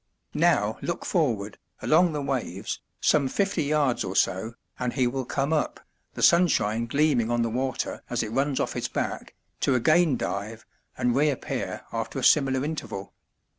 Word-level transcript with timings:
Now 0.33 0.79
look 0.81 1.05
forward, 1.05 1.59
along 1.79 2.11
the 2.13 2.23
waves, 2.23 2.79
some 3.01 3.27
fifty 3.27 3.61
yards 3.65 4.03
or 4.03 4.15
so, 4.15 4.55
and 4.79 4.93
he 4.93 5.05
will 5.05 5.25
come 5.25 5.53
up, 5.53 5.79
the 6.15 6.23
sunshine 6.23 6.87
gleaming 6.87 7.29
on 7.29 7.43
the 7.43 7.51
water 7.51 8.01
as 8.09 8.23
it 8.23 8.31
runs 8.31 8.59
off 8.59 8.73
his 8.73 8.87
back, 8.87 9.35
to 9.59 9.75
again 9.75 10.17
dive, 10.17 10.65
and 10.97 11.15
reappear 11.15 11.83
after 11.93 12.17
a 12.17 12.23
similar 12.23 12.65
interval. 12.65 13.13